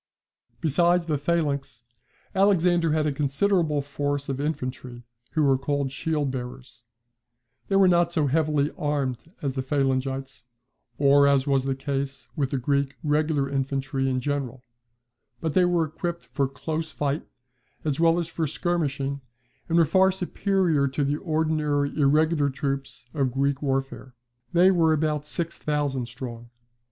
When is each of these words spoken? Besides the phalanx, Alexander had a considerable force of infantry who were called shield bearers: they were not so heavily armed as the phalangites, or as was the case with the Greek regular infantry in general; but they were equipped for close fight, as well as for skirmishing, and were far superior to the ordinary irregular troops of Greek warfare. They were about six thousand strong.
Besides 0.61 1.05
the 1.05 1.19
phalanx, 1.19 1.83
Alexander 2.33 2.91
had 2.91 3.05
a 3.05 3.11
considerable 3.11 3.83
force 3.83 4.29
of 4.29 4.41
infantry 4.41 5.03
who 5.33 5.43
were 5.43 5.59
called 5.59 5.91
shield 5.91 6.31
bearers: 6.31 6.81
they 7.67 7.75
were 7.75 7.87
not 7.87 8.11
so 8.11 8.25
heavily 8.25 8.71
armed 8.79 9.19
as 9.43 9.53
the 9.53 9.61
phalangites, 9.61 10.41
or 10.97 11.27
as 11.27 11.45
was 11.45 11.65
the 11.65 11.75
case 11.75 12.27
with 12.35 12.49
the 12.49 12.57
Greek 12.57 12.95
regular 13.03 13.47
infantry 13.47 14.09
in 14.09 14.19
general; 14.21 14.63
but 15.39 15.53
they 15.53 15.65
were 15.65 15.85
equipped 15.85 16.25
for 16.25 16.47
close 16.47 16.91
fight, 16.91 17.27
as 17.85 17.99
well 17.99 18.17
as 18.17 18.27
for 18.27 18.47
skirmishing, 18.47 19.21
and 19.69 19.77
were 19.77 19.85
far 19.85 20.11
superior 20.11 20.87
to 20.87 21.03
the 21.03 21.17
ordinary 21.17 21.95
irregular 21.95 22.49
troops 22.49 23.05
of 23.13 23.31
Greek 23.31 23.61
warfare. 23.61 24.15
They 24.51 24.71
were 24.71 24.93
about 24.93 25.27
six 25.27 25.59
thousand 25.59 26.07
strong. 26.07 26.49